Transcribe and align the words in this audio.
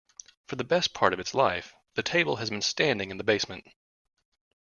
For 0.47 0.55
the 0.55 0.63
best 0.63 0.95
part 0.95 1.13
of 1.13 1.19
its 1.19 1.35
life, 1.35 1.75
the 1.93 2.01
table 2.01 2.37
has 2.37 2.49
been 2.49 2.63
standing 2.63 3.11
in 3.11 3.17
the 3.19 3.23
basement. 3.23 3.65